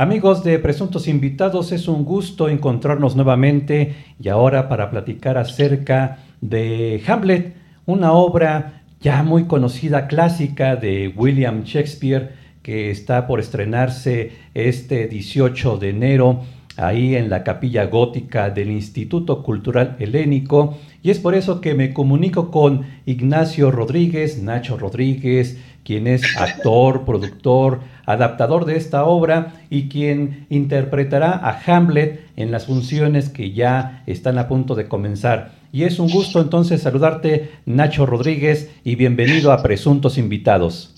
Amigos 0.00 0.44
de 0.44 0.60
Presuntos 0.60 1.08
Invitados, 1.08 1.72
es 1.72 1.88
un 1.88 2.04
gusto 2.04 2.48
encontrarnos 2.48 3.16
nuevamente 3.16 3.96
y 4.22 4.28
ahora 4.28 4.68
para 4.68 4.90
platicar 4.90 5.36
acerca 5.36 6.18
de 6.40 7.02
Hamlet, 7.04 7.56
una 7.84 8.12
obra 8.12 8.84
ya 9.00 9.24
muy 9.24 9.46
conocida, 9.46 10.06
clásica 10.06 10.76
de 10.76 11.12
William 11.16 11.64
Shakespeare, 11.64 12.30
que 12.62 12.92
está 12.92 13.26
por 13.26 13.40
estrenarse 13.40 14.30
este 14.54 15.08
18 15.08 15.78
de 15.78 15.88
enero 15.88 16.42
ahí 16.76 17.16
en 17.16 17.28
la 17.28 17.42
capilla 17.42 17.86
gótica 17.86 18.50
del 18.50 18.70
Instituto 18.70 19.42
Cultural 19.42 19.96
Helénico. 19.98 20.78
Y 21.02 21.10
es 21.10 21.18
por 21.18 21.34
eso 21.34 21.60
que 21.60 21.74
me 21.74 21.92
comunico 21.92 22.52
con 22.52 22.82
Ignacio 23.04 23.72
Rodríguez, 23.72 24.40
Nacho 24.40 24.78
Rodríguez, 24.78 25.58
quien 25.88 26.06
es 26.06 26.36
actor, 26.36 27.06
productor, 27.06 27.80
adaptador 28.04 28.66
de 28.66 28.76
esta 28.76 29.06
obra 29.06 29.54
y 29.70 29.88
quien 29.88 30.46
interpretará 30.50 31.30
a 31.30 31.58
Hamlet 31.64 32.20
en 32.36 32.50
las 32.50 32.66
funciones 32.66 33.30
que 33.30 33.52
ya 33.52 34.02
están 34.04 34.36
a 34.36 34.48
punto 34.48 34.74
de 34.74 34.86
comenzar. 34.86 35.52
Y 35.72 35.84
es 35.84 35.98
un 35.98 36.10
gusto 36.10 36.42
entonces 36.42 36.82
saludarte, 36.82 37.52
Nacho 37.64 38.04
Rodríguez, 38.04 38.70
y 38.84 38.96
bienvenido 38.96 39.50
a 39.50 39.62
Presuntos 39.62 40.18
Invitados. 40.18 40.97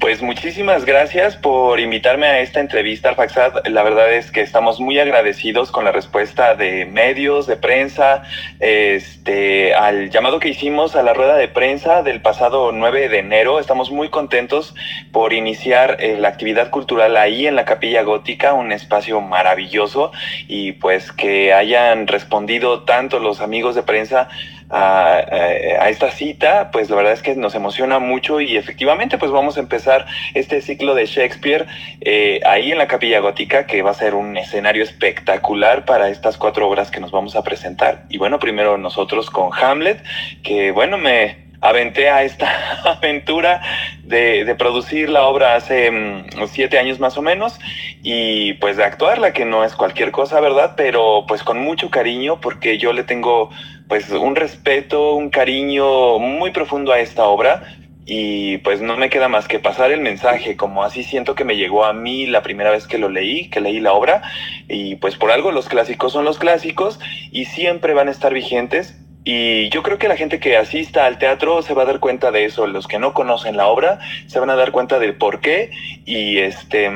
Pues 0.00 0.20
muchísimas 0.20 0.84
gracias 0.84 1.36
por 1.36 1.80
invitarme 1.80 2.26
a 2.26 2.40
esta 2.40 2.60
entrevista, 2.60 3.08
Alfaxad. 3.08 3.66
La 3.66 3.82
verdad 3.82 4.12
es 4.12 4.30
que 4.30 4.40
estamos 4.40 4.78
muy 4.78 4.98
agradecidos 4.98 5.70
con 5.70 5.84
la 5.84 5.92
respuesta 5.92 6.54
de 6.54 6.84
medios, 6.84 7.46
de 7.46 7.56
prensa, 7.56 8.22
este, 8.60 9.74
al 9.74 10.10
llamado 10.10 10.38
que 10.38 10.50
hicimos 10.50 10.96
a 10.96 11.02
la 11.02 11.14
rueda 11.14 11.36
de 11.36 11.48
prensa 11.48 12.02
del 12.02 12.20
pasado 12.20 12.72
9 12.72 13.08
de 13.08 13.18
enero. 13.18 13.58
Estamos 13.58 13.90
muy 13.90 14.08
contentos 14.10 14.74
por 15.12 15.32
iniciar 15.32 15.96
eh, 15.98 16.16
la 16.18 16.28
actividad 16.28 16.70
cultural 16.70 17.16
ahí 17.16 17.46
en 17.46 17.56
la 17.56 17.64
Capilla 17.64 18.02
Gótica, 18.02 18.52
un 18.52 18.72
espacio 18.72 19.20
maravilloso 19.20 20.12
y 20.46 20.72
pues 20.72 21.10
que 21.10 21.54
hayan 21.54 22.06
respondido 22.06 22.82
tanto 22.82 23.18
los 23.18 23.40
amigos 23.40 23.74
de 23.74 23.82
prensa 23.82 24.28
a, 24.70 25.88
esta 25.88 26.10
cita, 26.10 26.70
pues 26.72 26.90
la 26.90 26.96
verdad 26.96 27.12
es 27.12 27.22
que 27.22 27.36
nos 27.36 27.54
emociona 27.54 27.98
mucho 27.98 28.40
y 28.40 28.56
efectivamente 28.56 29.18
pues 29.18 29.30
vamos 29.30 29.56
a 29.56 29.60
empezar 29.60 30.06
este 30.34 30.60
ciclo 30.60 30.94
de 30.94 31.06
Shakespeare 31.06 31.66
eh, 32.00 32.40
ahí 32.44 32.72
en 32.72 32.78
la 32.78 32.88
capilla 32.88 33.20
gótica 33.20 33.66
que 33.66 33.82
va 33.82 33.92
a 33.92 33.94
ser 33.94 34.14
un 34.14 34.36
escenario 34.36 34.82
espectacular 34.82 35.84
para 35.84 36.08
estas 36.08 36.36
cuatro 36.36 36.68
obras 36.68 36.90
que 36.90 37.00
nos 37.00 37.12
vamos 37.12 37.36
a 37.36 37.44
presentar. 37.44 38.04
Y 38.08 38.18
bueno, 38.18 38.38
primero 38.38 38.78
nosotros 38.78 39.30
con 39.30 39.50
Hamlet, 39.52 40.02
que 40.42 40.72
bueno, 40.72 40.98
me, 40.98 41.45
aventé 41.60 42.10
a 42.10 42.22
esta 42.22 42.82
aventura 42.84 43.60
de, 44.02 44.54
producir 44.58 45.08
la 45.10 45.26
obra 45.26 45.54
hace 45.54 45.90
mm, 45.90 46.46
siete 46.48 46.78
años 46.78 46.98
más 46.98 47.16
o 47.18 47.22
menos 47.22 47.58
y 48.02 48.54
pues 48.54 48.76
de 48.76 48.84
actuarla, 48.84 49.32
que 49.32 49.44
no 49.44 49.64
es 49.64 49.74
cualquier 49.74 50.12
cosa, 50.12 50.40
¿verdad? 50.40 50.74
Pero 50.76 51.24
pues 51.26 51.42
con 51.42 51.58
mucho 51.58 51.90
cariño 51.90 52.40
porque 52.40 52.78
yo 52.78 52.92
le 52.92 53.04
tengo 53.04 53.50
pues 53.88 54.10
un 54.10 54.36
respeto, 54.36 55.14
un 55.14 55.30
cariño 55.30 56.18
muy 56.18 56.50
profundo 56.50 56.92
a 56.92 57.00
esta 57.00 57.24
obra 57.24 57.62
y 58.06 58.58
pues 58.58 58.80
no 58.80 58.96
me 58.96 59.10
queda 59.10 59.28
más 59.28 59.48
que 59.48 59.58
pasar 59.58 59.90
el 59.90 60.00
mensaje, 60.00 60.56
como 60.56 60.84
así 60.84 61.02
siento 61.02 61.34
que 61.34 61.44
me 61.44 61.56
llegó 61.56 61.84
a 61.84 61.92
mí 61.92 62.26
la 62.26 62.42
primera 62.42 62.70
vez 62.70 62.86
que 62.86 62.98
lo 62.98 63.08
leí, 63.08 63.50
que 63.50 63.60
leí 63.60 63.80
la 63.80 63.92
obra 63.92 64.22
y 64.68 64.94
pues 64.96 65.16
por 65.16 65.32
algo 65.32 65.50
los 65.50 65.68
clásicos 65.68 66.12
son 66.12 66.24
los 66.24 66.38
clásicos 66.38 67.00
y 67.32 67.46
siempre 67.46 67.94
van 67.94 68.06
a 68.06 68.12
estar 68.12 68.32
vigentes 68.32 68.96
y 69.28 69.70
yo 69.70 69.82
creo 69.82 69.98
que 69.98 70.06
la 70.06 70.16
gente 70.16 70.38
que 70.38 70.56
asista 70.56 71.04
al 71.04 71.18
teatro 71.18 71.60
se 71.60 71.74
va 71.74 71.82
a 71.82 71.86
dar 71.86 71.98
cuenta 71.98 72.30
de 72.30 72.44
eso. 72.44 72.68
Los 72.68 72.86
que 72.86 73.00
no 73.00 73.12
conocen 73.12 73.56
la 73.56 73.66
obra 73.66 73.98
se 74.28 74.38
van 74.38 74.50
a 74.50 74.54
dar 74.54 74.70
cuenta 74.70 75.00
del 75.00 75.16
por 75.16 75.40
qué 75.40 75.72
y 76.04 76.38
este, 76.38 76.88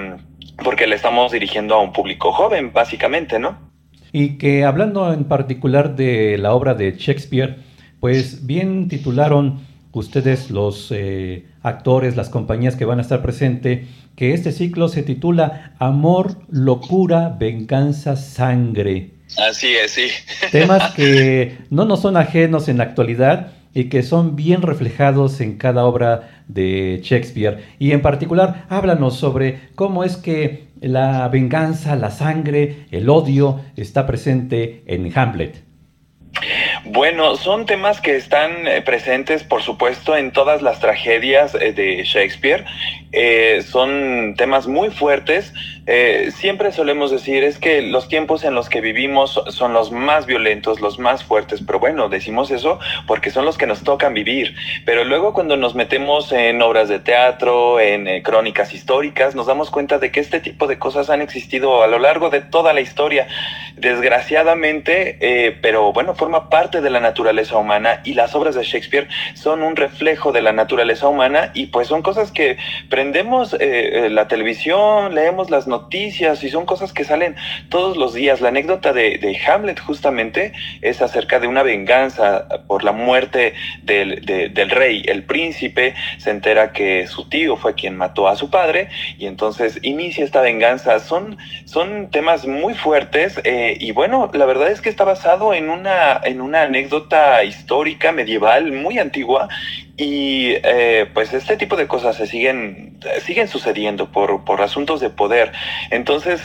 porque 0.62 0.86
le 0.86 0.94
estamos 0.94 1.32
dirigiendo 1.32 1.74
a 1.74 1.82
un 1.82 1.92
público 1.92 2.30
joven, 2.30 2.72
básicamente, 2.72 3.40
¿no? 3.40 3.58
Y 4.12 4.38
que 4.38 4.64
hablando 4.64 5.12
en 5.12 5.24
particular 5.24 5.96
de 5.96 6.38
la 6.38 6.54
obra 6.54 6.74
de 6.74 6.92
Shakespeare, 6.96 7.56
pues 7.98 8.46
bien 8.46 8.86
titularon 8.86 9.66
ustedes 9.90 10.52
los 10.52 10.92
eh, 10.92 11.46
actores, 11.64 12.14
las 12.14 12.28
compañías 12.28 12.76
que 12.76 12.84
van 12.84 13.00
a 13.00 13.02
estar 13.02 13.22
presentes, 13.22 13.88
que 14.14 14.34
este 14.34 14.52
ciclo 14.52 14.86
se 14.86 15.02
titula 15.02 15.74
Amor, 15.80 16.36
Locura, 16.48 17.34
Venganza, 17.36 18.14
Sangre. 18.14 19.19
Así 19.38 19.74
es, 19.74 19.92
sí. 19.92 20.08
Temas 20.50 20.92
que 20.96 21.58
no 21.70 21.84
nos 21.84 22.02
son 22.02 22.16
ajenos 22.16 22.68
en 22.68 22.78
la 22.78 22.84
actualidad 22.84 23.52
y 23.72 23.88
que 23.88 24.02
son 24.02 24.36
bien 24.36 24.62
reflejados 24.62 25.40
en 25.40 25.56
cada 25.56 25.84
obra 25.84 26.42
de 26.48 27.00
Shakespeare. 27.02 27.64
Y 27.78 27.92
en 27.92 28.02
particular, 28.02 28.66
háblanos 28.68 29.16
sobre 29.16 29.60
cómo 29.74 30.04
es 30.04 30.16
que 30.16 30.64
la 30.80 31.28
venganza, 31.28 31.94
la 31.96 32.10
sangre, 32.10 32.86
el 32.90 33.08
odio 33.08 33.60
está 33.76 34.06
presente 34.06 34.82
en 34.86 35.16
Hamlet. 35.16 35.62
Bueno, 36.84 37.36
son 37.36 37.66
temas 37.66 38.00
que 38.00 38.16
están 38.16 38.66
eh, 38.66 38.82
presentes, 38.82 39.44
por 39.44 39.62
supuesto, 39.62 40.16
en 40.16 40.32
todas 40.32 40.62
las 40.62 40.80
tragedias 40.80 41.54
eh, 41.54 41.72
de 41.72 42.02
Shakespeare. 42.04 42.64
Eh, 43.12 43.62
son 43.66 44.34
temas 44.36 44.66
muy 44.66 44.90
fuertes. 44.90 45.52
siempre 46.32 46.70
solemos 46.70 47.10
decir 47.10 47.42
es 47.42 47.58
que 47.58 47.82
los 47.82 48.06
tiempos 48.08 48.44
en 48.44 48.54
los 48.54 48.68
que 48.68 48.80
vivimos 48.80 49.42
son 49.48 49.72
los 49.72 49.90
más 49.90 50.24
violentos, 50.26 50.80
los 50.80 51.00
más 51.00 51.24
fuertes, 51.24 51.60
pero 51.66 51.80
bueno, 51.80 52.08
decimos 52.08 52.52
eso 52.52 52.78
porque 53.08 53.30
son 53.30 53.44
los 53.44 53.58
que 53.58 53.66
nos 53.66 53.82
tocan 53.82 54.14
vivir. 54.14 54.54
Pero 54.84 55.02
luego 55.04 55.32
cuando 55.32 55.56
nos 55.56 55.74
metemos 55.74 56.30
en 56.30 56.62
obras 56.62 56.88
de 56.88 57.00
teatro, 57.00 57.80
en 57.80 58.22
crónicas 58.22 58.72
históricas, 58.72 59.34
nos 59.34 59.46
damos 59.46 59.70
cuenta 59.70 59.98
de 59.98 60.12
que 60.12 60.20
este 60.20 60.38
tipo 60.38 60.68
de 60.68 60.78
cosas 60.78 61.10
han 61.10 61.22
existido 61.22 61.82
a 61.82 61.88
lo 61.88 61.98
largo 61.98 62.30
de 62.30 62.40
toda 62.40 62.72
la 62.72 62.80
historia. 62.82 63.26
Desgraciadamente, 63.76 65.58
pero 65.60 65.92
bueno, 65.92 66.14
forma 66.14 66.50
parte 66.50 66.80
de 66.80 66.90
la 66.90 67.00
naturaleza 67.00 67.56
humana 67.56 68.00
y 68.04 68.14
las 68.14 68.34
obras 68.34 68.54
de 68.54 68.62
Shakespeare 68.62 69.08
son 69.34 69.62
un 69.62 69.74
reflejo 69.74 70.32
de 70.32 70.42
la 70.42 70.52
naturaleza 70.52 71.08
humana 71.08 71.50
y 71.54 71.66
pues 71.66 71.88
son 71.88 72.02
cosas 72.02 72.30
que 72.30 72.58
prendemos 73.00 73.54
eh, 73.54 73.58
eh, 73.60 74.10
la 74.10 74.28
televisión, 74.28 75.14
leemos 75.14 75.48
las 75.48 75.66
noticias 75.66 76.44
y 76.44 76.50
son 76.50 76.66
cosas 76.66 76.92
que 76.92 77.04
salen 77.04 77.34
todos 77.70 77.96
los 77.96 78.12
días. 78.12 78.42
La 78.42 78.50
anécdota 78.50 78.92
de, 78.92 79.40
Hamlet 79.46 79.80
justamente 79.80 80.52
es 80.82 81.00
acerca 81.00 81.40
de 81.40 81.46
una 81.46 81.62
venganza 81.62 82.46
por 82.66 82.84
la 82.84 82.92
muerte 82.92 83.54
del, 83.82 84.70
rey. 84.70 85.02
El 85.06 85.22
príncipe 85.22 85.94
se 86.18 86.28
entera 86.28 86.72
que 86.72 87.06
su 87.06 87.26
tío 87.26 87.56
fue 87.56 87.74
quien 87.74 87.96
mató 87.96 88.28
a 88.28 88.36
su 88.36 88.50
padre 88.50 88.90
y 89.16 89.24
entonces 89.24 89.78
inicia 89.80 90.22
esta 90.22 90.42
venganza. 90.42 90.98
Son, 90.98 91.38
son 91.64 92.10
temas 92.10 92.46
muy 92.46 92.74
fuertes 92.74 93.40
eh, 93.44 93.78
y 93.80 93.92
bueno, 93.92 94.30
la 94.34 94.44
verdad 94.44 94.70
es 94.70 94.82
que 94.82 94.90
está 94.90 95.04
basado 95.04 95.54
en 95.54 95.70
una, 95.70 96.20
en 96.22 96.42
una 96.42 96.64
anécdota 96.64 97.42
histórica, 97.44 98.12
medieval, 98.12 98.72
muy 98.72 98.98
antigua, 98.98 99.48
y 100.00 100.54
eh, 100.64 101.10
pues 101.12 101.34
este 101.34 101.58
tipo 101.58 101.76
de 101.76 101.86
cosas 101.86 102.16
se 102.16 102.26
siguen, 102.26 102.98
siguen 103.20 103.48
sucediendo 103.48 104.10
por, 104.10 104.46
por 104.46 104.62
asuntos 104.62 104.98
de 104.98 105.10
poder. 105.10 105.52
Entonces, 105.90 106.40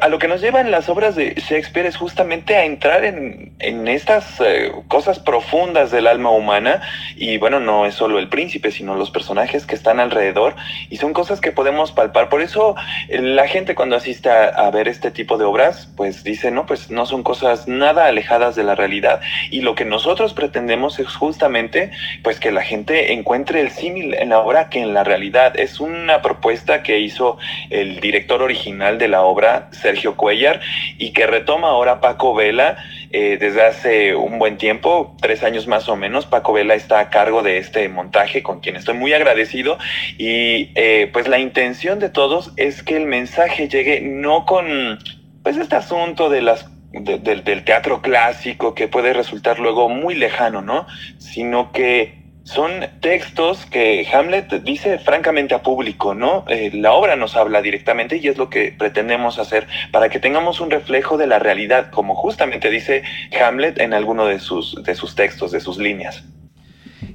a 0.00 0.08
lo 0.08 0.18
que 0.18 0.28
nos 0.28 0.40
llevan 0.40 0.70
las 0.70 0.88
obras 0.88 1.14
de 1.14 1.34
Shakespeare 1.34 1.86
es 1.86 1.96
justamente 1.96 2.56
a 2.56 2.64
entrar 2.64 3.04
en, 3.04 3.52
estas 3.88 4.40
eh, 4.40 4.72
cosas 4.88 5.18
profundas 5.18 5.90
del 5.90 6.06
alma 6.06 6.30
humana 6.30 6.82
y 7.16 7.38
bueno, 7.38 7.60
no 7.60 7.86
es 7.86 7.94
solo 7.94 8.18
el 8.18 8.28
príncipe, 8.28 8.70
sino 8.70 8.94
los 8.94 9.10
personajes 9.10 9.66
que 9.66 9.74
están 9.74 10.00
alrededor 10.00 10.56
y 10.90 10.96
son 10.96 11.12
cosas 11.12 11.40
que 11.40 11.52
podemos 11.52 11.92
palpar. 11.92 12.28
Por 12.28 12.42
eso 12.42 12.74
eh, 13.08 13.20
la 13.20 13.46
gente 13.46 13.74
cuando 13.74 13.96
asiste 13.96 14.30
a, 14.30 14.70
ver 14.70 14.88
este 14.88 15.10
tipo 15.10 15.38
de 15.38 15.44
obras, 15.44 15.88
pues 15.96 16.24
dice, 16.24 16.50
no, 16.50 16.66
pues 16.66 16.90
no 16.90 17.06
son 17.06 17.22
cosas 17.22 17.68
nada 17.68 18.06
alejadas 18.06 18.56
de 18.56 18.64
la 18.64 18.74
realidad 18.74 19.20
y 19.50 19.60
lo 19.60 19.74
que 19.74 19.84
nosotros 19.84 20.32
pretendemos 20.34 20.98
es 20.98 21.14
justamente 21.14 21.90
pues 22.22 22.40
que 22.40 22.50
la 22.50 22.62
gente 22.62 23.12
encuentre 23.12 23.60
el 23.60 23.70
símil 23.70 24.14
en 24.14 24.30
la 24.30 24.38
obra 24.38 24.70
que 24.70 24.80
en 24.80 24.94
la 24.94 25.04
realidad. 25.04 25.58
Es 25.58 25.80
una 25.80 26.22
propuesta 26.22 26.82
que 26.82 26.98
hizo 26.98 27.38
el 27.70 28.00
director 28.00 28.42
original 28.42 28.98
de 28.98 29.08
la 29.08 29.22
obra 29.22 29.51
Sergio 29.70 30.16
Cuellar, 30.16 30.60
y 30.98 31.12
que 31.12 31.26
retoma 31.26 31.68
ahora 31.68 32.00
Paco 32.00 32.34
Vela 32.34 32.76
eh, 33.10 33.36
desde 33.38 33.62
hace 33.62 34.14
un 34.14 34.38
buen 34.38 34.56
tiempo, 34.56 35.16
tres 35.20 35.42
años 35.42 35.66
más 35.66 35.88
o 35.88 35.96
menos. 35.96 36.26
Paco 36.26 36.52
Vela 36.52 36.74
está 36.74 37.00
a 37.00 37.10
cargo 37.10 37.42
de 37.42 37.58
este 37.58 37.88
montaje, 37.88 38.42
con 38.42 38.60
quien 38.60 38.76
estoy 38.76 38.94
muy 38.94 39.12
agradecido, 39.12 39.78
y 40.18 40.70
eh, 40.74 41.10
pues 41.12 41.28
la 41.28 41.38
intención 41.38 41.98
de 41.98 42.08
todos 42.08 42.52
es 42.56 42.82
que 42.82 42.96
el 42.96 43.06
mensaje 43.06 43.68
llegue 43.68 44.00
no 44.00 44.46
con 44.46 44.98
pues 45.42 45.56
este 45.56 45.76
asunto 45.76 46.30
del 46.30 47.64
teatro 47.64 48.00
clásico 48.00 48.74
que 48.74 48.86
puede 48.86 49.12
resultar 49.12 49.58
luego 49.58 49.88
muy 49.88 50.14
lejano, 50.14 50.62
¿no? 50.62 50.86
Sino 51.18 51.72
que 51.72 52.21
son 52.44 52.70
textos 53.00 53.66
que 53.66 54.06
Hamlet 54.12 54.62
dice 54.62 54.98
francamente 54.98 55.54
a 55.54 55.62
público, 55.62 56.14
¿no? 56.14 56.44
Eh, 56.48 56.70
la 56.74 56.92
obra 56.92 57.16
nos 57.16 57.36
habla 57.36 57.62
directamente 57.62 58.16
y 58.16 58.28
es 58.28 58.36
lo 58.36 58.50
que 58.50 58.74
pretendemos 58.76 59.38
hacer 59.38 59.66
para 59.90 60.08
que 60.08 60.18
tengamos 60.18 60.60
un 60.60 60.70
reflejo 60.70 61.16
de 61.16 61.26
la 61.26 61.38
realidad, 61.38 61.90
como 61.90 62.14
justamente 62.14 62.70
dice 62.70 63.02
Hamlet 63.40 63.78
en 63.80 63.94
alguno 63.94 64.26
de 64.26 64.40
sus, 64.40 64.82
de 64.82 64.94
sus 64.94 65.14
textos, 65.14 65.52
de 65.52 65.60
sus 65.60 65.78
líneas. 65.78 66.24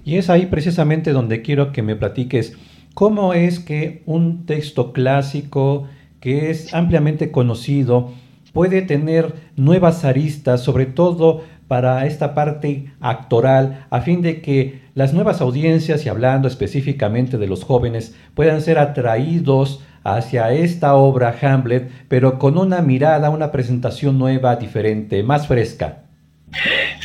Y 0.03 0.17
es 0.17 0.29
ahí 0.29 0.45
precisamente 0.45 1.11
donde 1.11 1.41
quiero 1.41 1.71
que 1.71 1.81
me 1.81 1.95
platiques 1.95 2.57
cómo 2.93 3.33
es 3.33 3.59
que 3.59 4.01
un 4.05 4.45
texto 4.45 4.91
clásico 4.91 5.87
que 6.19 6.49
es 6.49 6.73
ampliamente 6.73 7.31
conocido, 7.31 8.11
puede 8.53 8.81
tener 8.81 9.35
nuevas 9.55 10.03
aristas, 10.03 10.63
sobre 10.63 10.87
todo 10.87 11.43
para 11.67 12.05
esta 12.07 12.33
parte 12.33 12.91
actoral, 12.99 13.85
a 13.89 14.01
fin 14.01 14.21
de 14.21 14.41
que 14.41 14.81
las 14.97 15.13
nuevas 15.13 15.41
audiencias, 15.41 16.03
y 16.07 16.09
hablando 16.09 16.47
específicamente 16.47 17.37
de 17.37 17.45
los 17.45 17.63
jóvenes, 17.63 18.15
puedan 18.33 18.61
ser 18.61 18.79
atraídos 18.79 19.83
hacia 20.03 20.51
esta 20.53 20.95
obra 20.95 21.35
Hamlet, 21.39 21.91
pero 22.09 22.39
con 22.39 22.57
una 22.57 22.81
mirada, 22.81 23.29
una 23.29 23.51
presentación 23.51 24.17
nueva, 24.17 24.55
diferente, 24.55 25.21
más 25.21 25.45
fresca. 25.45 25.99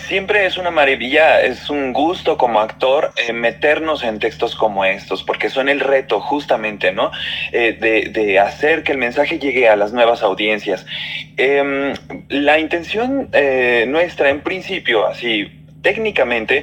Siempre 0.06 0.46
es 0.46 0.56
una 0.56 0.70
maravilla, 0.70 1.42
es 1.42 1.68
un 1.68 1.92
gusto 1.92 2.38
como 2.38 2.60
actor 2.60 3.12
eh, 3.28 3.34
meternos 3.34 4.02
en 4.04 4.18
textos 4.20 4.56
como 4.56 4.86
estos, 4.86 5.22
porque 5.22 5.50
son 5.50 5.68
el 5.68 5.80
reto 5.80 6.18
justamente, 6.18 6.92
¿no? 6.92 7.10
Eh, 7.52 8.10
de, 8.10 8.38
hacer 8.38 8.84
que 8.84 8.92
el 8.92 8.98
mensaje 8.98 9.38
llegue 9.38 9.68
a 9.68 9.76
las 9.76 9.92
nuevas 9.92 10.22
audiencias. 10.22 10.86
Em, 11.36 11.92
la 12.30 12.58
intención 12.58 13.28
eh, 13.32 13.84
nuestra, 13.86 14.30
en 14.30 14.40
principio, 14.40 15.06
así 15.06 15.61
técnicamente 15.82 16.62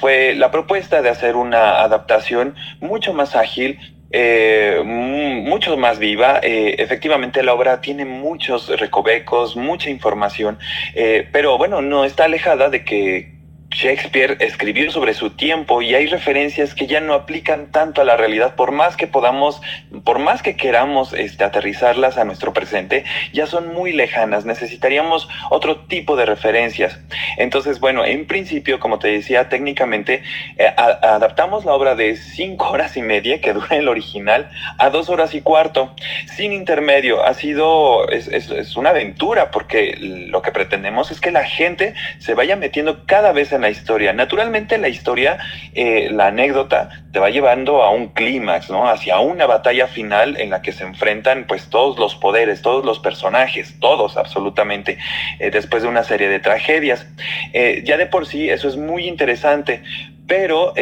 fue 0.00 0.34
la 0.34 0.50
propuesta 0.50 1.02
de 1.02 1.10
hacer 1.10 1.36
una 1.36 1.82
adaptación 1.82 2.54
mucho 2.80 3.12
más 3.12 3.34
ágil, 3.36 3.78
eh, 4.16 4.80
mucho 4.84 5.76
más 5.76 5.98
viva. 5.98 6.38
Eh, 6.40 6.76
efectivamente, 6.78 7.42
la 7.42 7.52
obra 7.52 7.80
tiene 7.80 8.04
muchos 8.04 8.68
recovecos, 8.78 9.56
mucha 9.56 9.90
información, 9.90 10.56
eh, 10.94 11.28
pero 11.32 11.58
bueno, 11.58 11.82
no 11.82 12.04
está 12.04 12.26
alejada 12.26 12.70
de 12.70 12.84
que 12.84 13.33
Shakespeare 13.74 14.36
escribió 14.38 14.90
sobre 14.92 15.14
su 15.14 15.30
tiempo 15.30 15.82
y 15.82 15.94
hay 15.94 16.06
referencias 16.06 16.74
que 16.74 16.86
ya 16.86 17.00
no 17.00 17.12
aplican 17.12 17.72
tanto 17.72 18.00
a 18.00 18.04
la 18.04 18.16
realidad, 18.16 18.54
por 18.54 18.70
más 18.70 18.96
que 18.96 19.08
podamos, 19.08 19.60
por 20.04 20.20
más 20.20 20.42
que 20.42 20.56
queramos 20.56 21.12
este, 21.12 21.42
aterrizarlas 21.42 22.16
a 22.16 22.24
nuestro 22.24 22.52
presente, 22.52 23.04
ya 23.32 23.46
son 23.46 23.74
muy 23.74 23.92
lejanas, 23.92 24.44
necesitaríamos 24.44 25.28
otro 25.50 25.80
tipo 25.80 26.14
de 26.14 26.24
referencias. 26.24 26.98
Entonces, 27.36 27.80
bueno, 27.80 28.04
en 28.04 28.26
principio, 28.26 28.78
como 28.78 29.00
te 29.00 29.08
decía, 29.08 29.48
técnicamente 29.48 30.22
eh, 30.56 30.72
adaptamos 30.76 31.64
la 31.64 31.74
obra 31.74 31.96
de 31.96 32.16
cinco 32.16 32.70
horas 32.70 32.96
y 32.96 33.02
media, 33.02 33.40
que 33.40 33.52
dura 33.52 33.76
el 33.76 33.88
original, 33.88 34.50
a 34.78 34.90
dos 34.90 35.08
horas 35.08 35.34
y 35.34 35.40
cuarto, 35.40 35.94
sin 36.36 36.52
intermedio. 36.52 37.24
Ha 37.24 37.34
sido, 37.34 38.08
es, 38.08 38.28
es 38.28 38.76
una 38.76 38.90
aventura, 38.90 39.50
porque 39.50 39.96
lo 39.98 40.42
que 40.42 40.52
pretendemos 40.52 41.10
es 41.10 41.20
que 41.20 41.32
la 41.32 41.44
gente 41.44 41.94
se 42.18 42.34
vaya 42.34 42.54
metiendo 42.54 43.04
cada 43.06 43.32
vez 43.32 43.52
en 43.52 43.63
la 43.64 43.70
historia. 43.70 44.12
Naturalmente 44.12 44.76
la 44.78 44.88
historia, 44.88 45.38
eh, 45.74 46.08
la 46.12 46.26
anécdota, 46.26 46.90
te 47.12 47.18
va 47.18 47.30
llevando 47.30 47.82
a 47.82 47.90
un 47.90 48.08
clímax, 48.08 48.70
¿no? 48.70 48.88
Hacia 48.88 49.20
una 49.20 49.46
batalla 49.46 49.86
final 49.86 50.38
en 50.38 50.50
la 50.50 50.60
que 50.60 50.72
se 50.72 50.84
enfrentan 50.84 51.46
pues 51.48 51.70
todos 51.70 51.98
los 51.98 52.14
poderes, 52.14 52.60
todos 52.60 52.84
los 52.84 52.98
personajes, 52.98 53.74
todos 53.80 54.18
absolutamente, 54.18 54.98
eh, 55.38 55.50
después 55.50 55.82
de 55.82 55.88
una 55.88 56.04
serie 56.04 56.28
de 56.28 56.40
tragedias. 56.40 57.06
Eh, 57.54 57.82
ya 57.84 57.96
de 57.96 58.06
por 58.06 58.26
sí 58.26 58.50
eso 58.50 58.68
es 58.68 58.76
muy 58.76 59.08
interesante, 59.08 59.82
pero 60.26 60.72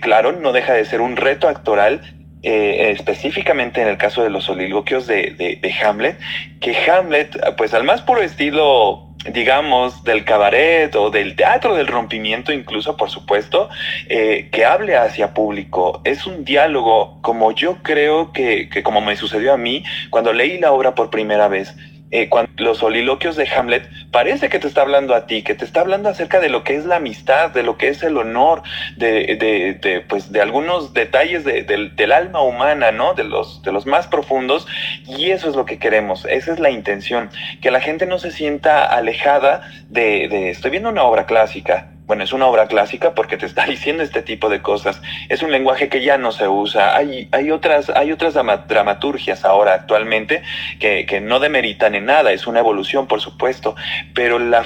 claro, 0.00 0.32
no 0.32 0.52
deja 0.52 0.74
de 0.74 0.84
ser 0.84 1.00
un 1.00 1.16
reto 1.16 1.48
actoral 1.48 2.00
específicamente 2.42 3.82
en 3.82 3.88
el 3.88 3.96
caso 3.96 4.22
de 4.22 4.30
los 4.30 4.44
soliloquios 4.44 5.06
de, 5.08 5.58
de, 5.60 5.74
Hamlet, 5.82 6.16
que 6.60 6.76
Hamlet, 6.88 7.36
pues 7.56 7.74
al 7.74 7.82
más 7.82 8.02
puro 8.02 8.22
estilo 8.22 9.11
digamos, 9.30 10.02
del 10.04 10.24
cabaret 10.24 10.94
o 10.96 11.10
del 11.10 11.36
teatro 11.36 11.74
del 11.74 11.86
rompimiento, 11.86 12.52
incluso, 12.52 12.96
por 12.96 13.10
supuesto, 13.10 13.68
eh, 14.08 14.48
que 14.50 14.64
hable 14.64 14.96
hacia 14.96 15.34
público. 15.34 16.00
Es 16.04 16.26
un 16.26 16.44
diálogo 16.44 17.18
como 17.22 17.52
yo 17.52 17.76
creo 17.82 18.32
que, 18.32 18.68
que, 18.68 18.82
como 18.82 19.00
me 19.00 19.16
sucedió 19.16 19.52
a 19.52 19.56
mí 19.56 19.84
cuando 20.10 20.32
leí 20.32 20.58
la 20.58 20.72
obra 20.72 20.94
por 20.94 21.10
primera 21.10 21.48
vez. 21.48 21.74
Eh, 22.14 22.28
cuando 22.28 22.52
los 22.58 22.78
soliloquios 22.78 23.36
de 23.36 23.48
Hamlet 23.48 23.88
parece 24.10 24.50
que 24.50 24.58
te 24.58 24.68
está 24.68 24.82
hablando 24.82 25.14
a 25.14 25.26
ti, 25.26 25.42
que 25.42 25.54
te 25.54 25.64
está 25.64 25.80
hablando 25.80 26.10
acerca 26.10 26.40
de 26.40 26.50
lo 26.50 26.62
que 26.62 26.76
es 26.76 26.84
la 26.84 26.96
amistad, 26.96 27.50
de 27.50 27.62
lo 27.62 27.78
que 27.78 27.88
es 27.88 28.02
el 28.02 28.18
honor, 28.18 28.62
de, 28.98 29.36
de, 29.36 29.78
de 29.80 30.00
pues, 30.02 30.30
de 30.30 30.42
algunos 30.42 30.92
detalles 30.92 31.44
del 31.44 32.12
alma 32.12 32.42
humana, 32.42 32.92
¿no? 32.92 33.14
De 33.14 33.24
los, 33.24 33.62
de 33.62 33.72
los 33.72 33.86
más 33.86 34.08
profundos. 34.08 34.66
Y 35.06 35.30
eso 35.30 35.48
es 35.48 35.56
lo 35.56 35.64
que 35.64 35.78
queremos, 35.78 36.26
esa 36.26 36.52
es 36.52 36.60
la 36.60 36.70
intención, 36.70 37.30
que 37.62 37.70
la 37.70 37.80
gente 37.80 38.04
no 38.04 38.18
se 38.18 38.30
sienta 38.30 38.84
alejada 38.84 39.62
de, 39.88 40.28
de 40.28 40.50
estoy 40.50 40.70
viendo 40.70 40.90
una 40.90 41.04
obra 41.04 41.24
clásica, 41.24 41.91
bueno, 42.06 42.24
es 42.24 42.32
una 42.32 42.46
obra 42.46 42.66
clásica 42.66 43.14
porque 43.14 43.36
te 43.36 43.46
está 43.46 43.64
diciendo 43.66 44.02
este 44.02 44.22
tipo 44.22 44.48
de 44.48 44.60
cosas. 44.60 45.00
Es 45.28 45.42
un 45.42 45.52
lenguaje 45.52 45.88
que 45.88 46.02
ya 46.02 46.18
no 46.18 46.32
se 46.32 46.48
usa. 46.48 46.96
Hay, 46.96 47.28
hay 47.32 47.50
otras, 47.50 47.90
hay 47.90 48.12
otras 48.12 48.34
dramaturgias 48.34 49.44
ahora 49.44 49.74
actualmente 49.74 50.42
que, 50.78 51.06
que, 51.06 51.20
no 51.20 51.40
demeritan 51.40 51.94
en 51.94 52.06
nada. 52.06 52.32
Es 52.32 52.46
una 52.46 52.60
evolución, 52.60 53.06
por 53.06 53.20
supuesto. 53.20 53.76
Pero 54.14 54.38
la, 54.38 54.64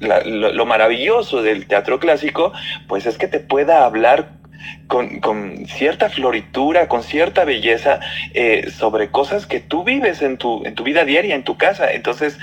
lo 0.00 0.66
maravilloso 0.66 1.42
del 1.42 1.66
teatro 1.66 1.98
clásico, 1.98 2.52
pues 2.86 3.06
es 3.06 3.18
que 3.18 3.28
te 3.28 3.40
pueda 3.40 3.84
hablar 3.84 4.43
con, 4.86 5.66
cierta 5.66 6.08
floritura, 6.08 6.88
con 6.88 7.02
cierta 7.02 7.44
belleza 7.44 8.00
eh, 8.32 8.70
sobre 8.70 9.10
cosas 9.10 9.46
que 9.46 9.60
tú 9.60 9.84
vives 9.84 10.22
en 10.22 10.36
tu, 10.36 10.64
en 10.64 10.74
tu 10.74 10.84
vida 10.84 11.04
diaria, 11.04 11.34
en 11.34 11.44
tu 11.44 11.56
casa. 11.56 11.90
Entonces, 11.90 12.38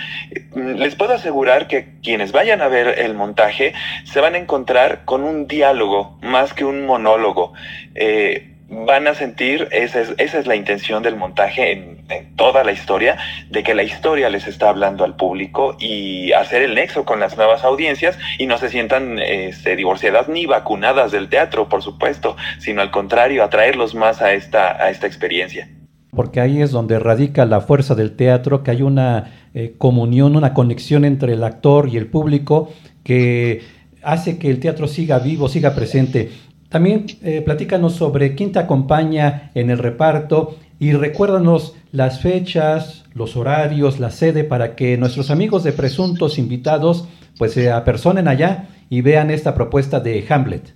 mm, 0.54 0.76
les 0.76 0.96
puedo 0.96 1.14
asegurar 1.14 1.68
que 1.68 1.88
quienes 2.04 2.32
vayan 2.32 2.62
a 2.62 2.68
ver 2.68 3.00
el 3.00 3.14
montaje 3.14 3.74
se 4.06 4.20
van 4.20 4.36
a 4.36 4.38
encontrar 4.38 5.06
con 5.06 5.24
un 5.24 5.48
diálogo 5.48 6.18
más 6.22 6.54
que 6.54 6.66
un 6.66 6.86
monólogo. 6.86 7.54
Eh, 7.96 8.51
van 8.72 9.06
a 9.08 9.14
sentir, 9.14 9.68
esa 9.72 10.00
es, 10.00 10.16
esa 10.18 10.40
es 10.40 10.48
la 10.48 10.56
intención 10.56 11.04
del 11.04 11.18
montaje 11.18 11.74
en, 11.74 12.02
toda 12.36 12.64
la 12.64 12.72
historia, 12.72 13.18
de 13.50 13.64
que 13.64 13.74
la 13.74 13.84
historia 13.84 14.30
les 14.30 14.46
está 14.46 14.70
hablando 14.70 15.06
al 15.06 15.16
público 15.16 15.78
y 15.80 16.34
hacer 16.34 16.62
el 16.62 16.76
nexo 16.76 17.06
con 17.06 17.20
las 17.22 17.38
nuevas 17.38 17.64
audiencias 17.64 18.18
y 18.38 18.48
no 18.48 18.58
se 18.58 18.70
sientan 18.70 19.20
este, 19.20 19.78
divorciadas 19.78 20.28
ni 20.28 20.46
vacunadas 20.46 21.12
del 21.12 21.30
teatro, 21.30 21.70
por 21.70 21.82
supuesto, 21.82 22.36
sino 22.60 22.82
al 22.82 22.92
contrario, 22.92 23.44
atraerlos 23.44 23.96
más 23.96 24.22
a 24.22 24.34
esta, 24.34 24.84
a 24.84 24.90
esta 24.90 25.08
experiencia. 25.08 25.70
Porque 26.10 26.42
ahí 26.42 26.62
es 26.62 26.72
donde 26.72 27.00
radica 27.00 27.46
la 27.46 27.62
fuerza 27.62 27.96
del 27.96 28.16
teatro, 28.18 28.64
que 28.64 28.72
hay 28.72 28.82
una 28.82 29.32
eh, 29.54 29.76
comunión, 29.78 30.36
una 30.36 30.54
conexión 30.54 31.06
entre 31.06 31.34
el 31.34 31.44
actor 31.46 31.88
y 31.88 31.96
el 31.96 32.08
público 32.08 32.74
que 33.04 33.62
hace 34.04 34.38
que 34.38 34.50
el 34.50 34.60
teatro 34.60 34.88
siga 34.88 35.20
vivo, 35.20 35.48
siga 35.48 35.74
presente. 35.74 36.32
También 36.72 37.06
eh, 37.22 37.42
platícanos 37.42 37.96
sobre 37.96 38.34
quién 38.34 38.54
te 38.54 38.60
acompaña 38.60 39.52
en 39.56 39.70
el 39.70 39.78
reparto 39.78 40.58
y 40.80 40.94
recuérdanos 40.94 41.76
las 41.92 42.22
fechas, 42.22 43.04
los 43.14 43.36
horarios, 43.36 44.00
la 44.00 44.10
sede 44.10 44.46
para 44.46 44.74
que 44.76 44.98
nuestros 44.98 45.32
amigos 45.32 45.66
de 45.66 45.74
presuntos 45.74 46.38
invitados 46.38 47.10
pues 47.38 47.52
se 47.54 47.70
apersonen 47.70 48.30
allá 48.30 48.70
y 48.90 49.02
vean 49.02 49.32
esta 49.32 49.54
propuesta 49.54 50.00
de 50.00 50.26
Hamlet. 50.30 50.74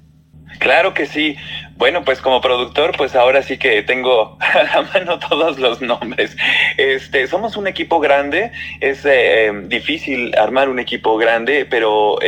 Claro 0.60 0.94
que 0.94 1.06
sí. 1.06 1.38
Bueno, 1.78 2.04
pues 2.04 2.20
como 2.20 2.42
productor, 2.42 2.96
pues 2.98 3.16
ahora 3.16 3.42
sí 3.42 3.58
que 3.58 3.82
tengo 3.82 4.38
a 4.42 4.64
la 4.64 4.82
mano 4.94 5.18
todos 5.20 5.60
los 5.60 5.82
nombres. 5.82 6.36
Este, 6.76 7.26
somos 7.28 7.56
un 7.56 7.68
equipo 7.68 8.02
grande. 8.02 8.52
Es 8.82 9.06
eh, 9.06 9.48
eh, 9.48 9.54
difícil 9.68 10.36
armar 10.38 10.68
un 10.68 10.80
equipo 10.80 11.16
grande, 11.18 11.66
pero 11.66 12.20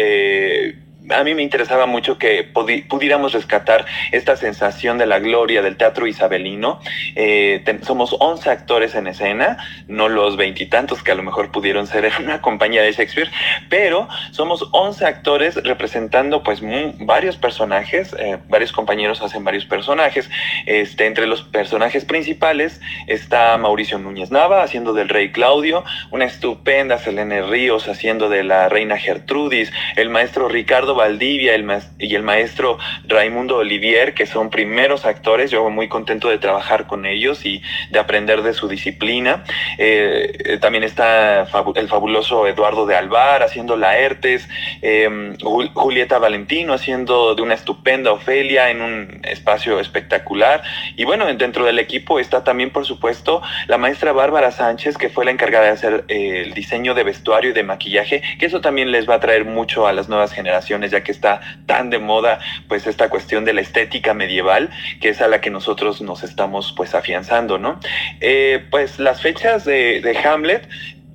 a 1.10 1.24
mí 1.24 1.34
me 1.34 1.44
interesaba 1.44 1.86
mucho 1.86 2.18
que 2.18 2.44
pudiéramos 2.44 3.34
rescatar 3.34 3.86
esta 4.12 4.36
sensación 4.36 4.98
de 4.98 5.06
la 5.06 5.20
gloria 5.20 5.62
del 5.62 5.78
teatro 5.78 6.08
isabelino. 6.08 6.80
Eh, 7.16 7.64
somos 7.84 8.16
11 8.20 8.50
actores 8.50 8.96
en 8.96 9.08
escena, 9.08 9.58
no 9.88 10.10
los 10.10 10.38
veintitantos 10.38 11.04
que 11.04 11.12
a 11.12 11.16
lo 11.16 11.24
mejor 11.24 11.52
pudieron 11.52 11.88
ser 11.88 12.12
una 12.20 12.42
compañía 12.42 12.82
de 12.82 12.92
Shakespeare, 12.92 13.30
pero 13.70 14.08
somos 14.32 14.68
11 14.72 15.06
actores 15.06 15.56
representando 15.56 16.44
pues 16.44 16.62
varios 17.00 17.38
personajes, 17.38 18.16
eh, 18.20 18.38
varios 18.50 18.72
compañeros 18.72 19.22
hacen 19.22 19.44
varios 19.44 19.66
personajes. 19.66 20.30
Este, 20.66 21.06
entre 21.06 21.28
los 21.28 21.44
personajes 21.44 22.06
principales 22.06 22.82
está 23.08 23.58
Mauricio 23.58 23.98
Núñez 24.00 24.32
Nava 24.32 24.64
haciendo 24.64 24.94
del 24.94 25.10
rey 25.10 25.32
Claudio, 25.32 25.84
una 26.12 26.26
estupenda 26.26 26.98
Selene 26.98 27.42
Ríos 27.44 27.88
haciendo 27.88 28.30
de 28.30 28.44
la 28.44 28.70
reina 28.70 28.98
Gertrudis, 28.98 29.72
el 29.96 30.10
maestro 30.10 30.50
Ricardo 30.50 30.97
Valdivia 30.98 31.54
y 31.98 32.16
el 32.16 32.24
maestro 32.24 32.78
Raimundo 33.08 33.58
Olivier, 33.58 34.14
que 34.14 34.26
son 34.26 34.50
primeros 34.50 35.06
actores. 35.06 35.50
Yo 35.50 35.70
muy 35.70 35.88
contento 35.88 36.30
de 36.30 36.38
trabajar 36.38 36.88
con 36.88 37.06
ellos 37.06 37.46
y 37.46 37.62
de 37.92 38.00
aprender 38.00 38.42
de 38.42 38.54
su 38.54 38.68
disciplina. 38.68 39.44
Eh, 39.78 40.38
eh, 40.44 40.58
también 40.58 40.84
está 40.84 41.48
el 41.76 41.88
fabuloso 41.88 42.48
Eduardo 42.48 42.86
de 42.86 42.96
Alvar 42.96 43.44
haciendo 43.44 43.78
Laertes, 43.78 44.48
eh, 44.82 45.36
Julieta 45.74 46.20
Valentino 46.20 46.74
haciendo 46.74 47.36
de 47.36 47.42
una 47.42 47.54
estupenda 47.54 48.12
Ofelia 48.12 48.70
en 48.70 48.82
un 48.82 49.22
espacio 49.24 49.80
espectacular. 49.80 50.64
Y 50.96 51.06
bueno, 51.06 51.26
dentro 51.34 51.66
del 51.66 51.80
equipo 51.80 52.20
está 52.20 52.44
también, 52.44 52.72
por 52.72 52.86
supuesto, 52.86 53.42
la 53.68 53.78
maestra 53.78 54.12
Bárbara 54.12 54.52
Sánchez, 54.52 54.98
que 54.98 55.10
fue 55.10 55.26
la 55.26 55.32
encargada 55.32 55.66
de 55.66 55.72
hacer 55.72 56.06
el 56.08 56.54
diseño 56.54 56.94
de 56.94 57.04
vestuario 57.04 57.52
y 57.52 57.54
de 57.54 57.64
maquillaje, 57.64 58.22
que 58.40 58.46
eso 58.46 58.62
también 58.62 58.92
les 58.92 59.08
va 59.08 59.16
a 59.16 59.20
traer 59.20 59.46
mucho 59.46 59.88
a 59.88 59.94
las 59.94 60.10
nuevas 60.10 60.32
generaciones 60.34 60.87
ya 60.92 61.04
que 61.04 61.12
está 61.12 61.42
tan 61.66 61.90
de 61.90 62.00
moda 62.00 62.40
pues 62.68 62.88
esta 62.88 63.10
cuestión 63.10 63.46
de 63.46 63.54
la 63.54 63.62
estética 63.62 64.14
medieval, 64.14 64.70
que 65.02 65.10
es 65.10 65.22
a 65.22 65.28
la 65.28 65.42
que 65.42 65.50
nosotros 65.50 66.02
nos 66.02 66.24
estamos 66.24 66.74
pues 66.76 66.96
afianzando, 66.96 67.58
¿no? 67.58 67.80
Eh, 68.20 68.66
pues 68.72 69.00
las 69.00 69.22
fechas 69.22 69.66
de, 69.66 70.02
de 70.02 70.18
Hamlet 70.18 70.68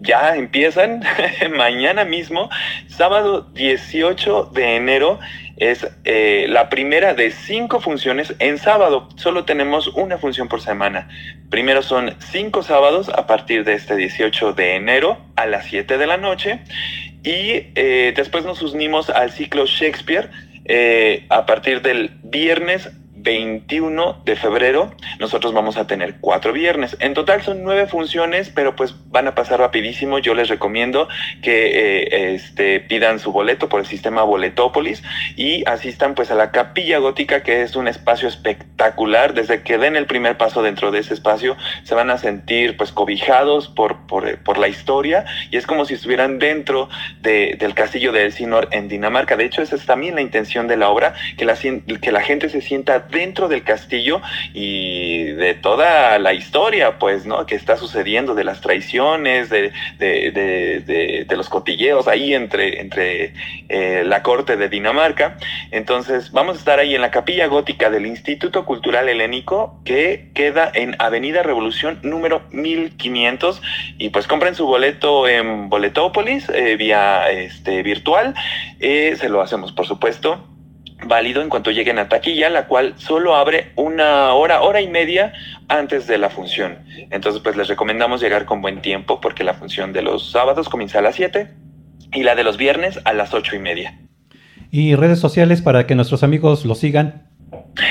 ya 0.02 0.34
empiezan 0.34 1.02
mañana 1.56 2.04
mismo, 2.04 2.50
sábado 2.88 3.42
18 3.54 4.50
de 4.52 4.76
enero. 4.76 5.18
Es 5.56 5.86
eh, 6.04 6.46
la 6.48 6.68
primera 6.68 7.14
de 7.14 7.30
cinco 7.30 7.80
funciones 7.80 8.34
en 8.40 8.58
sábado. 8.58 9.08
Solo 9.16 9.44
tenemos 9.44 9.88
una 9.88 10.18
función 10.18 10.48
por 10.48 10.60
semana. 10.60 11.08
Primero 11.50 11.82
son 11.82 12.16
cinco 12.18 12.62
sábados 12.62 13.08
a 13.10 13.26
partir 13.26 13.62
de 13.64 13.74
este 13.74 13.94
18 13.94 14.54
de 14.54 14.74
enero 14.74 15.18
a 15.36 15.46
las 15.46 15.66
7 15.66 15.98
de 15.98 16.06
la 16.06 16.16
noche. 16.16 16.60
Y 17.24 17.70
eh, 17.74 18.12
después 18.16 18.44
nos 18.44 18.62
unimos 18.62 19.10
al 19.10 19.30
ciclo 19.30 19.66
Shakespeare 19.66 20.30
eh, 20.64 21.26
a 21.28 21.46
partir 21.46 21.82
del 21.82 22.10
viernes 22.22 22.90
21 23.22 24.22
de 24.24 24.36
febrero 24.36 24.92
nosotros 25.18 25.52
vamos 25.52 25.76
a 25.76 25.86
tener 25.86 26.16
cuatro 26.20 26.52
viernes. 26.52 26.96
En 27.00 27.14
total 27.14 27.42
son 27.42 27.62
nueve 27.62 27.86
funciones, 27.86 28.50
pero 28.50 28.76
pues 28.76 28.94
van 29.06 29.26
a 29.28 29.34
pasar 29.34 29.60
rapidísimo. 29.60 30.18
Yo 30.18 30.34
les 30.34 30.48
recomiendo 30.48 31.08
que 31.42 32.02
eh, 32.02 32.34
este, 32.34 32.80
pidan 32.80 33.18
su 33.18 33.32
boleto 33.32 33.68
por 33.68 33.80
el 33.80 33.86
sistema 33.86 34.22
Boletópolis 34.22 35.02
y 35.36 35.64
asistan 35.68 36.14
pues 36.14 36.30
a 36.30 36.34
la 36.34 36.50
Capilla 36.50 36.98
Gótica, 36.98 37.42
que 37.42 37.62
es 37.62 37.76
un 37.76 37.88
espacio 37.88 38.28
espectacular. 38.28 39.34
Desde 39.34 39.62
que 39.62 39.78
den 39.78 39.96
el 39.96 40.06
primer 40.06 40.36
paso 40.36 40.62
dentro 40.62 40.90
de 40.90 41.00
ese 41.00 41.14
espacio, 41.14 41.56
se 41.84 41.94
van 41.94 42.10
a 42.10 42.18
sentir 42.18 42.76
pues 42.76 42.92
cobijados 42.92 43.68
por, 43.68 44.06
por, 44.06 44.38
por 44.42 44.58
la 44.58 44.68
historia 44.68 45.24
y 45.50 45.56
es 45.56 45.66
como 45.66 45.84
si 45.84 45.94
estuvieran 45.94 46.38
dentro 46.38 46.88
de, 47.20 47.56
del 47.58 47.74
castillo 47.74 48.12
de 48.12 48.24
Elsinor 48.24 48.68
en 48.72 48.88
Dinamarca. 48.88 49.36
De 49.36 49.44
hecho, 49.44 49.62
esa 49.62 49.76
es 49.76 49.86
también 49.86 50.14
la 50.14 50.22
intención 50.22 50.68
de 50.68 50.76
la 50.76 50.88
obra, 50.88 51.14
que 51.36 51.44
la, 51.44 51.54
que 51.54 52.12
la 52.12 52.20
gente 52.20 52.48
se 52.48 52.60
sienta 52.60 53.06
dentro 53.12 53.46
del 53.46 53.62
castillo 53.62 54.20
y 54.52 55.24
de 55.24 55.54
toda 55.54 56.18
la 56.18 56.32
historia, 56.32 56.98
pues, 56.98 57.26
¿no? 57.26 57.46
Que 57.46 57.54
está 57.54 57.76
sucediendo, 57.76 58.34
de 58.34 58.42
las 58.42 58.60
traiciones, 58.60 59.50
de, 59.50 59.72
de, 59.98 61.24
de, 61.28 61.36
los 61.36 61.48
cotilleos 61.48 62.08
ahí 62.08 62.34
entre, 62.34 62.80
entre 62.80 63.34
eh, 63.68 64.02
la 64.04 64.22
corte 64.22 64.56
de 64.56 64.68
Dinamarca. 64.68 65.36
Entonces, 65.70 66.32
vamos 66.32 66.56
a 66.56 66.58
estar 66.58 66.78
ahí 66.78 66.94
en 66.94 67.00
la 67.00 67.10
capilla 67.10 67.46
gótica 67.46 67.90
del 67.90 68.06
Instituto 68.06 68.64
Cultural 68.64 69.08
Helénico, 69.08 69.80
que 69.84 70.30
queda 70.34 70.70
en 70.74 70.96
Avenida 70.98 71.42
Revolución 71.42 71.98
número 72.02 72.42
1500. 72.50 73.62
Y 73.98 74.10
pues 74.10 74.26
compren 74.26 74.54
su 74.54 74.66
boleto 74.66 75.28
en 75.28 75.68
Boletópolis 75.68 76.48
eh, 76.48 76.76
vía 76.76 77.30
este, 77.30 77.82
virtual. 77.82 78.34
Eh, 78.80 79.16
se 79.18 79.28
lo 79.28 79.40
hacemos, 79.40 79.72
por 79.72 79.86
supuesto 79.86 80.51
válido 81.04 81.42
en 81.42 81.48
cuanto 81.48 81.70
lleguen 81.70 81.98
a 81.98 82.08
taquilla, 82.08 82.50
la 82.50 82.66
cual 82.66 82.94
solo 82.96 83.34
abre 83.34 83.72
una 83.76 84.32
hora, 84.32 84.62
hora 84.62 84.80
y 84.80 84.88
media 84.88 85.32
antes 85.68 86.06
de 86.06 86.18
la 86.18 86.30
función. 86.30 86.78
Entonces, 87.10 87.42
pues 87.42 87.56
les 87.56 87.68
recomendamos 87.68 88.20
llegar 88.20 88.44
con 88.44 88.60
buen 88.60 88.82
tiempo 88.82 89.20
porque 89.20 89.44
la 89.44 89.54
función 89.54 89.92
de 89.92 90.02
los 90.02 90.30
sábados 90.30 90.68
comienza 90.68 90.98
a 90.98 91.02
las 91.02 91.16
7 91.16 91.48
y 92.12 92.22
la 92.22 92.34
de 92.34 92.44
los 92.44 92.56
viernes 92.56 93.00
a 93.04 93.12
las 93.12 93.34
ocho 93.34 93.56
y 93.56 93.58
media. 93.58 93.98
¿Y 94.70 94.94
redes 94.94 95.18
sociales 95.18 95.60
para 95.60 95.86
que 95.86 95.94
nuestros 95.94 96.22
amigos 96.22 96.64
lo 96.64 96.74
sigan? 96.74 97.28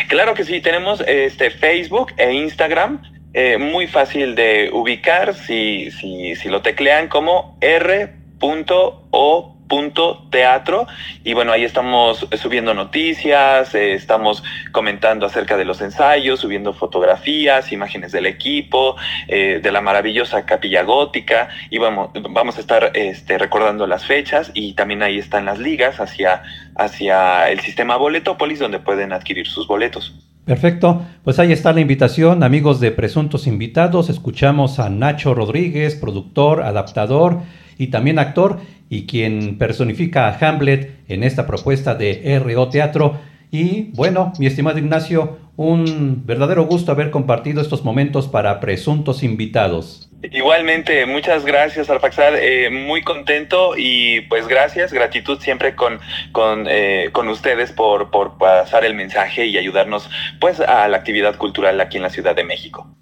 Claro 0.08 0.34
que 0.34 0.44
sí, 0.44 0.62
tenemos 0.62 1.02
este 1.08 1.52
Facebook 1.52 2.14
e 2.18 2.34
Instagram. 2.34 3.02
Eh, 3.34 3.58
muy 3.58 3.88
fácil 3.88 4.36
de 4.36 4.70
ubicar 4.74 5.34
si, 5.34 5.90
si, 5.92 6.36
si 6.36 6.50
lo 6.50 6.62
teclean 6.62 7.08
como 7.08 7.58
r.o 7.62 9.51
punto 9.72 10.28
teatro. 10.30 10.86
Y 11.24 11.34
bueno 11.34 11.54
ahí 11.54 11.64
estamos 11.64 12.28
subiendo 12.38 12.74
noticias 12.74 13.74
eh, 13.74 13.94
estamos 13.94 14.44
comentando 14.74 15.26
acerca 15.26 15.56
de 15.56 15.64
los 15.64 15.80
ensayos 15.80 16.42
subiendo 16.42 16.74
fotografías 16.74 17.72
imágenes 17.72 18.12
del 18.12 18.26
equipo 18.26 18.98
eh, 19.30 19.62
de 19.64 19.72
la 19.72 19.80
maravillosa 19.80 20.46
capilla 20.46 20.84
gótica. 20.84 21.48
Y 21.70 21.78
vamos 21.78 22.10
vamos 22.30 22.58
a 22.58 22.60
estar 22.60 22.92
este, 22.96 23.38
recordando 23.38 23.88
las 23.88 24.06
fechas. 24.06 24.52
Y 24.54 24.74
también 24.74 25.04
ahí 25.04 25.18
están 25.18 25.46
las 25.46 25.58
ligas 25.58 26.02
hacia 26.02 26.44
hacia 26.76 27.50
el 27.50 27.62
sistema 27.62 27.96
Boletópolis 27.96 28.60
donde 28.60 28.80
pueden 28.80 29.14
adquirir 29.14 29.48
sus 29.48 29.68
boletos. 29.68 30.14
Perfecto, 30.44 31.06
pues 31.24 31.40
ahí 31.40 31.54
está 31.54 31.72
la 31.72 31.80
invitación, 31.80 32.44
amigos 32.44 32.82
de 32.82 32.92
presuntos 32.92 33.48
invitados. 33.48 34.10
Escuchamos 34.10 34.80
a 34.80 34.90
Nacho 34.90 35.34
Rodríguez, 35.34 35.96
productor, 35.96 36.64
adaptador 36.64 37.40
y 37.82 37.88
también 37.88 38.20
actor, 38.20 38.60
y 38.90 39.08
quien 39.08 39.58
personifica 39.58 40.28
a 40.28 40.38
Hamlet 40.38 41.00
en 41.08 41.24
esta 41.24 41.48
propuesta 41.48 41.96
de 41.96 42.40
RO 42.40 42.70
Teatro. 42.70 43.20
Y 43.50 43.90
bueno, 43.94 44.34
mi 44.38 44.46
estimado 44.46 44.78
Ignacio, 44.78 45.40
un 45.58 46.24
verdadero 46.28 46.66
gusto 46.66 46.92
haber 46.92 47.10
compartido 47.10 47.60
estos 47.60 47.84
momentos 47.84 48.28
para 48.28 48.60
presuntos 48.60 49.24
invitados. 49.24 50.12
Igualmente, 50.22 51.08
muchas 51.08 51.44
gracias 51.44 51.90
Arfaxad, 51.90 52.36
eh, 52.38 52.70
muy 52.70 53.02
contento 53.02 53.74
y 53.76 54.22
pues 54.30 54.48
gracias, 54.48 54.94
gratitud 54.94 55.40
siempre 55.40 55.76
con, 55.76 56.00
con, 56.32 56.68
eh, 56.70 57.10
con 57.12 57.28
ustedes 57.30 57.72
por, 57.72 58.12
por 58.12 58.38
pasar 58.38 58.86
el 58.86 58.94
mensaje 58.94 59.48
y 59.48 59.58
ayudarnos 59.58 60.08
pues 60.40 60.60
a 60.60 60.88
la 60.88 60.98
actividad 60.98 61.36
cultural 61.38 61.82
aquí 61.82 61.98
en 61.98 62.04
la 62.04 62.12
Ciudad 62.12 62.36
de 62.36 62.44
México. 62.44 62.96